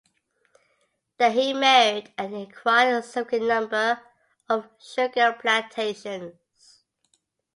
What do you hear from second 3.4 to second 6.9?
number of sugar plantations.